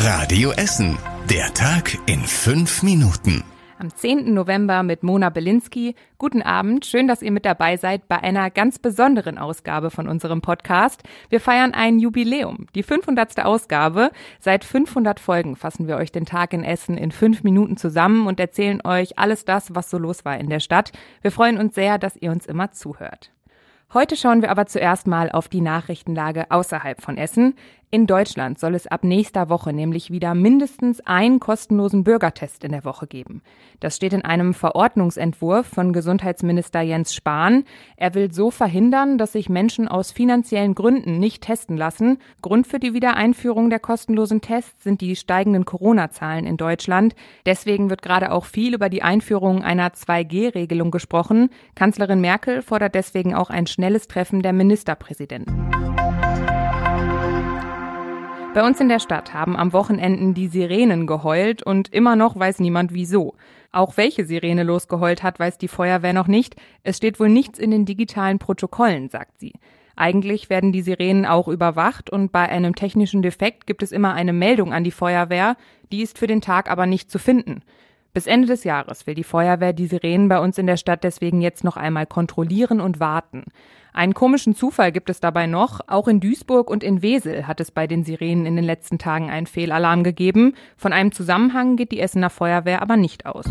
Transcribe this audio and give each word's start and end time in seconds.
Radio 0.00 0.52
Essen. 0.52 0.96
Der 1.28 1.52
Tag 1.54 1.98
in 2.06 2.20
fünf 2.20 2.84
Minuten. 2.84 3.42
Am 3.80 3.90
10. 3.90 4.32
November 4.32 4.84
mit 4.84 5.02
Mona 5.02 5.28
Belinsky. 5.28 5.96
Guten 6.18 6.40
Abend, 6.40 6.86
schön, 6.86 7.08
dass 7.08 7.20
ihr 7.20 7.32
mit 7.32 7.44
dabei 7.44 7.76
seid 7.76 8.06
bei 8.06 8.22
einer 8.22 8.48
ganz 8.50 8.78
besonderen 8.78 9.38
Ausgabe 9.38 9.90
von 9.90 10.06
unserem 10.08 10.40
Podcast. 10.40 11.02
Wir 11.30 11.40
feiern 11.40 11.74
ein 11.74 11.98
Jubiläum, 11.98 12.68
die 12.76 12.84
500. 12.84 13.44
Ausgabe. 13.44 14.12
Seit 14.38 14.64
500 14.64 15.18
Folgen 15.18 15.56
fassen 15.56 15.88
wir 15.88 15.96
euch 15.96 16.12
den 16.12 16.26
Tag 16.26 16.52
in 16.52 16.62
Essen 16.62 16.96
in 16.96 17.10
fünf 17.10 17.42
Minuten 17.42 17.76
zusammen 17.76 18.28
und 18.28 18.38
erzählen 18.38 18.80
euch 18.84 19.18
alles 19.18 19.44
das, 19.44 19.74
was 19.74 19.90
so 19.90 19.98
los 19.98 20.24
war 20.24 20.38
in 20.38 20.48
der 20.48 20.60
Stadt. 20.60 20.92
Wir 21.22 21.32
freuen 21.32 21.58
uns 21.58 21.74
sehr, 21.74 21.98
dass 21.98 22.16
ihr 22.16 22.30
uns 22.30 22.46
immer 22.46 22.70
zuhört. 22.70 23.32
Heute 23.94 24.16
schauen 24.16 24.42
wir 24.42 24.50
aber 24.50 24.66
zuerst 24.66 25.06
mal 25.06 25.30
auf 25.30 25.48
die 25.48 25.62
Nachrichtenlage 25.62 26.50
außerhalb 26.50 27.00
von 27.00 27.16
Essen. 27.16 27.54
In 27.90 28.06
Deutschland 28.06 28.58
soll 28.58 28.74
es 28.74 28.86
ab 28.86 29.02
nächster 29.02 29.48
Woche 29.48 29.72
nämlich 29.72 30.10
wieder 30.10 30.34
mindestens 30.34 31.00
einen 31.06 31.40
kostenlosen 31.40 32.04
Bürgertest 32.04 32.62
in 32.62 32.72
der 32.72 32.84
Woche 32.84 33.06
geben. 33.06 33.40
Das 33.80 33.96
steht 33.96 34.12
in 34.12 34.22
einem 34.26 34.52
Verordnungsentwurf 34.52 35.66
von 35.66 35.94
Gesundheitsminister 35.94 36.82
Jens 36.82 37.14
Spahn. 37.14 37.64
Er 37.96 38.12
will 38.12 38.30
so 38.30 38.50
verhindern, 38.50 39.16
dass 39.16 39.32
sich 39.32 39.48
Menschen 39.48 39.88
aus 39.88 40.12
finanziellen 40.12 40.74
Gründen 40.74 41.18
nicht 41.18 41.42
testen 41.42 41.78
lassen. 41.78 42.18
Grund 42.42 42.66
für 42.66 42.78
die 42.78 42.92
Wiedereinführung 42.92 43.70
der 43.70 43.80
kostenlosen 43.80 44.42
Tests 44.42 44.84
sind 44.84 45.00
die 45.00 45.16
steigenden 45.16 45.64
Corona-Zahlen 45.64 46.44
in 46.44 46.58
Deutschland. 46.58 47.14
Deswegen 47.46 47.88
wird 47.88 48.02
gerade 48.02 48.32
auch 48.32 48.44
viel 48.44 48.74
über 48.74 48.90
die 48.90 49.02
Einführung 49.02 49.62
einer 49.62 49.94
2G-Regelung 49.94 50.90
gesprochen. 50.90 51.48
Kanzlerin 51.74 52.20
Merkel 52.20 52.60
fordert 52.60 52.94
deswegen 52.94 53.34
auch 53.34 53.48
ein 53.48 53.66
schnelles 53.66 54.08
Treffen 54.08 54.42
der 54.42 54.52
Ministerpräsidenten. 54.52 55.97
Bei 58.54 58.66
uns 58.66 58.80
in 58.80 58.88
der 58.88 58.98
Stadt 58.98 59.34
haben 59.34 59.56
am 59.56 59.72
Wochenenden 59.74 60.32
die 60.32 60.48
Sirenen 60.48 61.06
geheult 61.06 61.62
und 61.62 61.92
immer 61.92 62.16
noch 62.16 62.36
weiß 62.36 62.60
niemand 62.60 62.94
wieso. 62.94 63.34
Auch 63.72 63.96
welche 63.98 64.24
Sirene 64.24 64.62
losgeheult 64.62 65.22
hat, 65.22 65.38
weiß 65.38 65.58
die 65.58 65.68
Feuerwehr 65.68 66.14
noch 66.14 66.28
nicht. 66.28 66.56
Es 66.82 66.96
steht 66.96 67.20
wohl 67.20 67.28
nichts 67.28 67.58
in 67.58 67.70
den 67.70 67.84
digitalen 67.84 68.38
Protokollen, 68.38 69.10
sagt 69.10 69.38
sie. 69.38 69.52
Eigentlich 69.96 70.48
werden 70.48 70.72
die 70.72 70.80
Sirenen 70.80 71.26
auch 71.26 71.46
überwacht 71.48 72.08
und 72.08 72.32
bei 72.32 72.48
einem 72.48 72.74
technischen 72.74 73.20
Defekt 73.20 73.66
gibt 73.66 73.82
es 73.82 73.92
immer 73.92 74.14
eine 74.14 74.32
Meldung 74.32 74.72
an 74.72 74.84
die 74.84 74.92
Feuerwehr, 74.92 75.56
die 75.92 76.02
ist 76.02 76.18
für 76.18 76.26
den 76.26 76.40
Tag 76.40 76.70
aber 76.70 76.86
nicht 76.86 77.10
zu 77.10 77.18
finden. 77.18 77.62
Bis 78.18 78.26
Ende 78.26 78.48
des 78.48 78.64
Jahres 78.64 79.06
will 79.06 79.14
die 79.14 79.22
Feuerwehr 79.22 79.72
die 79.72 79.86
Sirenen 79.86 80.28
bei 80.28 80.40
uns 80.40 80.58
in 80.58 80.66
der 80.66 80.76
Stadt 80.76 81.04
deswegen 81.04 81.40
jetzt 81.40 81.62
noch 81.62 81.76
einmal 81.76 82.04
kontrollieren 82.04 82.80
und 82.80 82.98
warten. 82.98 83.44
Einen 83.92 84.12
komischen 84.12 84.56
Zufall 84.56 84.90
gibt 84.90 85.08
es 85.08 85.20
dabei 85.20 85.46
noch. 85.46 85.82
Auch 85.86 86.08
in 86.08 86.18
Duisburg 86.18 86.68
und 86.68 86.82
in 86.82 87.00
Wesel 87.00 87.46
hat 87.46 87.60
es 87.60 87.70
bei 87.70 87.86
den 87.86 88.02
Sirenen 88.02 88.44
in 88.44 88.56
den 88.56 88.64
letzten 88.64 88.98
Tagen 88.98 89.30
einen 89.30 89.46
Fehlalarm 89.46 90.02
gegeben. 90.02 90.54
Von 90.76 90.92
einem 90.92 91.12
Zusammenhang 91.12 91.76
geht 91.76 91.92
die 91.92 92.00
Essener 92.00 92.28
Feuerwehr 92.28 92.82
aber 92.82 92.96
nicht 92.96 93.24
aus. 93.24 93.44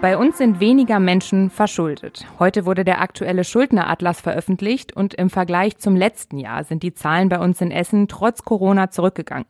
Bei 0.00 0.18
uns 0.18 0.38
sind 0.38 0.58
weniger 0.58 0.98
Menschen 0.98 1.50
verschuldet. 1.50 2.26
Heute 2.40 2.66
wurde 2.66 2.84
der 2.84 3.00
aktuelle 3.00 3.44
Schuldneratlas 3.44 4.20
veröffentlicht 4.20 4.96
und 4.96 5.14
im 5.14 5.30
Vergleich 5.30 5.78
zum 5.78 5.94
letzten 5.94 6.38
Jahr 6.38 6.64
sind 6.64 6.82
die 6.82 6.92
Zahlen 6.92 7.28
bei 7.28 7.38
uns 7.38 7.60
in 7.60 7.70
Essen 7.70 8.08
trotz 8.08 8.42
Corona 8.42 8.90
zurückgegangen. 8.90 9.46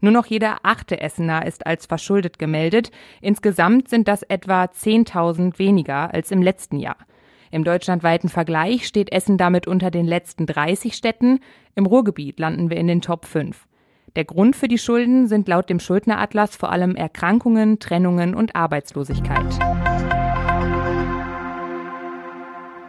Nur 0.00 0.12
noch 0.12 0.26
jeder 0.26 0.58
achte 0.62 1.00
Essener 1.00 1.46
ist 1.46 1.66
als 1.66 1.86
verschuldet 1.86 2.38
gemeldet. 2.38 2.90
Insgesamt 3.20 3.88
sind 3.88 4.08
das 4.08 4.22
etwa 4.22 4.64
10.000 4.64 5.58
weniger 5.58 6.12
als 6.12 6.30
im 6.30 6.42
letzten 6.42 6.78
Jahr. 6.78 6.96
Im 7.50 7.64
deutschlandweiten 7.64 8.28
Vergleich 8.28 8.86
steht 8.86 9.12
Essen 9.12 9.36
damit 9.36 9.66
unter 9.66 9.90
den 9.90 10.06
letzten 10.06 10.46
30 10.46 10.94
Städten. 10.94 11.40
Im 11.74 11.86
Ruhrgebiet 11.86 12.38
landen 12.38 12.70
wir 12.70 12.76
in 12.76 12.86
den 12.86 13.00
Top 13.00 13.26
5. 13.26 13.66
Der 14.16 14.24
Grund 14.24 14.56
für 14.56 14.68
die 14.68 14.78
Schulden 14.78 15.28
sind 15.28 15.48
laut 15.48 15.68
dem 15.68 15.80
Schuldneratlas 15.80 16.56
vor 16.56 16.72
allem 16.72 16.96
Erkrankungen, 16.96 17.78
Trennungen 17.78 18.34
und 18.34 18.56
Arbeitslosigkeit. 18.56 20.19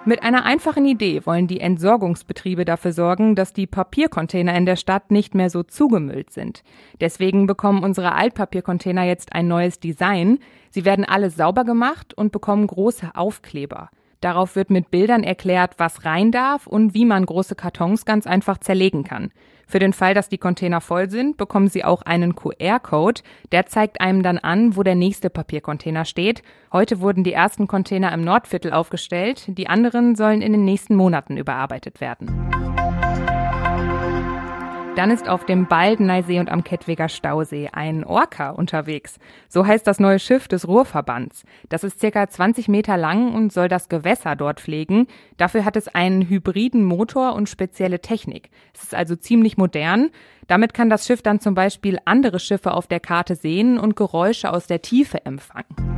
Mit 0.04 0.24
einer 0.24 0.46
einfachen 0.46 0.88
Idee 0.88 1.28
wollen 1.28 1.46
die 1.46 1.60
Entsorgungsbetriebe 1.60 2.66
dafür 2.66 2.92
sorgen, 2.92 3.36
dass 3.36 3.54
die 3.54 3.68
Papiercontainer 3.68 4.56
in 4.58 4.66
der 4.66 4.76
Stadt 4.76 5.12
nicht 5.12 5.36
mehr 5.36 5.52
so 5.52 5.62
zugemüllt 5.62 6.32
sind. 6.32 6.64
Deswegen 7.00 7.46
bekommen 7.46 7.84
unsere 7.84 8.14
Altpapiercontainer 8.14 9.04
jetzt 9.04 9.34
ein 9.34 9.48
neues 9.48 9.80
Design. 9.80 10.40
Sie 10.72 10.86
werden 10.86 11.06
alle 11.06 11.30
sauber 11.30 11.66
gemacht 11.66 12.16
und 12.16 12.32
bekommen 12.32 12.66
große 12.66 13.12
Aufkleber. 13.14 13.92
Darauf 14.22 14.56
wird 14.56 14.70
mit 14.70 14.92
Bildern 14.92 15.24
erklärt, 15.24 15.74
was 15.78 16.06
rein 16.06 16.32
darf 16.32 16.68
und 16.68 16.94
wie 16.94 17.06
man 17.06 17.26
große 17.26 17.56
Kartons 17.56 18.06
ganz 18.06 18.28
einfach 18.28 18.60
zerlegen 18.60 19.04
kann. 19.04 19.32
Für 19.68 19.80
den 19.80 19.94
Fall, 19.94 20.14
dass 20.14 20.30
die 20.30 20.38
Container 20.38 20.82
voll 20.82 21.10
sind, 21.10 21.38
bekommen 21.38 21.70
Sie 21.70 21.84
auch 21.84 22.02
einen 22.04 22.36
QR-Code. 22.36 23.22
Der 23.52 23.66
zeigt 23.66 24.02
einem 24.02 24.22
dann 24.22 24.38
an, 24.38 24.76
wo 24.76 24.84
der 24.84 24.96
nächste 24.96 25.30
Papiercontainer 25.30 26.06
steht. 26.06 26.44
Heute 26.72 27.00
wurden 27.00 27.24
die 27.24 27.34
ersten 27.34 27.68
Container 27.68 28.14
im 28.14 28.22
Nordviertel 28.22 28.74
aufgestellt. 28.74 29.46
Die 29.48 29.68
anderen 29.68 30.16
sollen 30.16 30.42
in 30.42 30.52
den 30.52 30.66
nächsten 30.66 30.96
Monaten 30.96 31.38
überarbeitet 31.38 32.02
werden. 32.02 32.51
Dann 34.96 35.10
ist 35.10 35.30
auf 35.30 35.46
dem 35.46 35.68
Baldeneysee 35.68 36.40
und 36.40 36.50
am 36.50 36.66
Kettwiger 36.66 37.08
Stausee 37.08 37.70
ein 37.72 38.04
Orca 38.04 38.50
unterwegs. 38.50 39.20
So 39.48 39.66
heißt 39.66 39.88
das 39.88 40.02
neue 40.02 40.20
Schiff 40.20 40.50
des 40.50 40.68
Ruhrverbands. 40.68 41.46
Das 41.70 41.86
ist 41.86 42.02
circa 42.02 42.28
20 42.28 42.68
Meter 42.68 42.98
lang 42.98 43.34
und 43.34 43.54
soll 43.54 43.70
das 43.70 43.88
Gewässer 43.88 44.36
dort 44.36 44.60
pflegen. 44.60 45.08
Dafür 45.38 45.64
hat 45.64 45.78
es 45.78 45.88
einen 45.88 46.28
hybriden 46.28 46.84
Motor 46.84 47.36
und 47.36 47.48
spezielle 47.48 48.02
Technik. 48.02 48.50
Es 48.74 48.84
ist 48.84 48.94
also 48.94 49.16
ziemlich 49.16 49.56
modern. 49.56 50.10
Damit 50.48 50.74
kann 50.74 50.90
das 50.90 51.08
Schiff 51.08 51.22
dann 51.22 51.40
zum 51.40 51.56
Beispiel 51.56 51.98
andere 52.04 52.40
Schiffe 52.40 52.74
auf 52.74 52.88
der 52.88 53.00
Karte 53.00 53.36
sehen 53.36 53.80
und 53.80 53.96
Geräusche 53.96 54.52
aus 54.52 54.68
der 54.68 54.82
Tiefe 54.82 55.26
empfangen. 55.26 55.91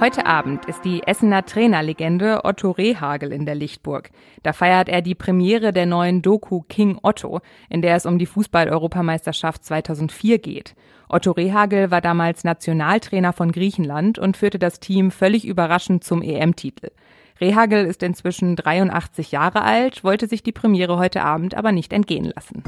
Heute 0.00 0.24
Abend 0.24 0.64
ist 0.64 0.82
die 0.86 1.02
Essener 1.02 1.44
Trainerlegende 1.44 2.46
Otto 2.46 2.70
Rehagel 2.70 3.34
in 3.34 3.44
der 3.44 3.54
Lichtburg. 3.54 4.08
Da 4.42 4.54
feiert 4.54 4.88
er 4.88 5.02
die 5.02 5.14
Premiere 5.14 5.74
der 5.74 5.84
neuen 5.84 6.22
Doku 6.22 6.62
King 6.62 6.98
Otto, 7.02 7.40
in 7.68 7.82
der 7.82 7.96
es 7.96 8.06
um 8.06 8.18
die 8.18 8.24
Fußball-Europameisterschaft 8.24 9.62
2004 9.62 10.38
geht. 10.38 10.74
Otto 11.10 11.32
Rehagel 11.32 11.90
war 11.90 12.00
damals 12.00 12.44
Nationaltrainer 12.44 13.34
von 13.34 13.52
Griechenland 13.52 14.18
und 14.18 14.38
führte 14.38 14.58
das 14.58 14.80
Team 14.80 15.10
völlig 15.10 15.44
überraschend 15.44 16.02
zum 16.02 16.22
EM-Titel. 16.22 16.92
Rehagel 17.38 17.84
ist 17.84 18.02
inzwischen 18.02 18.56
83 18.56 19.32
Jahre 19.32 19.60
alt, 19.60 20.02
wollte 20.02 20.28
sich 20.28 20.42
die 20.42 20.52
Premiere 20.52 20.96
heute 20.96 21.22
Abend 21.22 21.54
aber 21.54 21.72
nicht 21.72 21.92
entgehen 21.92 22.32
lassen. 22.34 22.62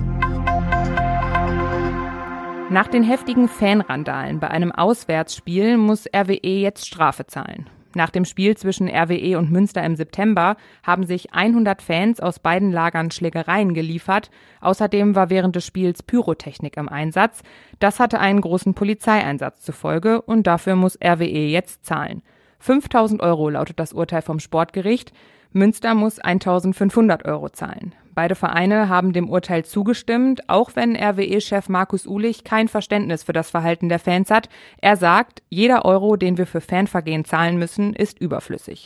Nach 2.73 2.89
den 2.89 3.03
heftigen 3.03 3.49
Fanrandalen 3.49 4.41
bei 4.41 4.49
einem 4.49 4.73
Auswärtsspiel 4.73 5.77
muss 5.77 6.07
RWE 6.07 6.59
jetzt 6.59 6.87
Strafe 6.87 7.27
zahlen. 7.27 7.69
Nach 7.95 8.09
dem 8.09 8.25
Spiel 8.25 8.57
zwischen 8.57 8.89
RWE 8.89 9.37
und 9.37 9.53
Münster 9.53 9.85
im 9.85 9.95
September 9.95 10.57
haben 10.83 11.05
sich 11.05 11.35
100 11.35 11.83
Fans 11.83 12.19
aus 12.19 12.39
beiden 12.39 12.73
Lagern 12.73 13.11
Schlägereien 13.11 13.75
geliefert. 13.75 14.31
Außerdem 14.63 15.15
war 15.15 15.29
während 15.29 15.55
des 15.55 15.67
Spiels 15.67 16.03
Pyrotechnik 16.03 16.79
im 16.79 16.89
Einsatz. 16.89 17.43
Das 17.79 18.01
hatte 18.01 18.21
einen 18.21 18.41
großen 18.41 18.73
Polizeieinsatz 18.73 19.61
zur 19.61 19.75
Folge 19.75 20.23
und 20.23 20.47
dafür 20.47 20.75
muss 20.75 20.99
RWE 20.99 21.49
jetzt 21.49 21.85
zahlen. 21.85 22.23
5000 22.61 23.21
Euro 23.21 23.51
lautet 23.51 23.81
das 23.81 23.93
Urteil 23.93 24.23
vom 24.23 24.41
Sportgericht. 24.41 25.13
Münster 25.53 25.95
muss 25.95 26.21
1500 26.21 27.27
Euro 27.27 27.51
zahlen. 27.51 27.95
Beide 28.15 28.35
Vereine 28.35 28.91
haben 28.91 29.15
dem 29.15 29.31
Urteil 29.31 29.65
zugestimmt, 29.65 30.49
auch 30.49 30.73
wenn 30.75 30.97
RWE-Chef 30.97 31.71
Markus 31.71 32.07
Ulich 32.07 32.45
kein 32.45 32.69
Verständnis 32.69 33.23
für 33.23 33.33
das 33.33 33.49
Verhalten 33.49 33.89
der 33.89 33.99
Fans 33.99 34.31
hat. 34.31 34.51
Er 34.83 34.97
sagt, 34.97 35.43
jeder 35.49 35.87
Euro, 35.87 36.17
den 36.17 36.37
wir 36.37 36.47
für 36.47 36.61
Fanvergehen 36.61 37.25
zahlen 37.25 37.59
müssen, 37.59 37.95
ist 37.95 38.21
überflüssig. 38.21 38.85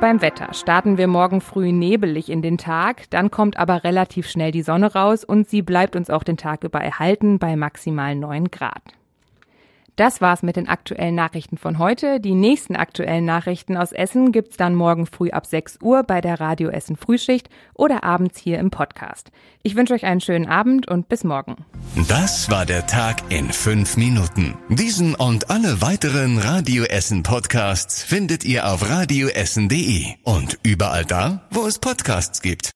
Beim 0.00 0.22
Wetter 0.22 0.52
starten 0.54 0.96
wir 0.96 1.08
morgen 1.08 1.40
früh 1.42 1.72
nebelig 1.72 2.30
in 2.30 2.42
den 2.42 2.58
Tag, 2.58 3.08
dann 3.10 3.30
kommt 3.30 3.58
aber 3.58 3.84
relativ 3.84 4.28
schnell 4.28 4.50
die 4.50 4.62
Sonne 4.62 4.92
raus 4.94 5.24
und 5.24 5.48
sie 5.48 5.62
bleibt 5.62 5.94
uns 5.94 6.10
auch 6.10 6.22
den 6.22 6.36
Tag 6.36 6.64
über 6.64 6.80
erhalten 6.80 7.38
bei 7.38 7.54
maximal 7.56 8.14
9 8.14 8.50
Grad. 8.50 8.82
Das 9.96 10.20
war's 10.20 10.42
mit 10.42 10.56
den 10.56 10.68
aktuellen 10.68 11.14
Nachrichten 11.14 11.56
von 11.56 11.78
heute. 11.78 12.18
Die 12.18 12.34
nächsten 12.34 12.74
aktuellen 12.74 13.24
Nachrichten 13.24 13.76
aus 13.76 13.92
Essen 13.92 14.32
gibt's 14.32 14.56
dann 14.56 14.74
morgen 14.74 15.06
früh 15.06 15.30
ab 15.30 15.46
6 15.46 15.78
Uhr 15.82 16.02
bei 16.02 16.20
der 16.20 16.40
Radio 16.40 16.70
Essen 16.70 16.96
Frühschicht 16.96 17.48
oder 17.74 18.02
abends 18.02 18.38
hier 18.40 18.58
im 18.58 18.70
Podcast. 18.70 19.30
Ich 19.62 19.76
wünsche 19.76 19.94
euch 19.94 20.04
einen 20.04 20.20
schönen 20.20 20.48
Abend 20.48 20.88
und 20.88 21.08
bis 21.08 21.22
morgen. 21.22 21.64
Das 22.08 22.50
war 22.50 22.66
der 22.66 22.86
Tag 22.86 23.18
in 23.28 23.50
fünf 23.50 23.96
Minuten. 23.96 24.56
Diesen 24.68 25.14
und 25.14 25.50
alle 25.50 25.80
weiteren 25.80 26.38
Radio 26.38 26.82
Essen 26.84 27.22
Podcasts 27.22 28.02
findet 28.02 28.44
ihr 28.44 28.66
auf 28.66 28.88
radioessen.de 28.88 30.06
und 30.24 30.58
überall 30.64 31.04
da, 31.04 31.42
wo 31.50 31.66
es 31.66 31.78
Podcasts 31.78 32.42
gibt. 32.42 32.72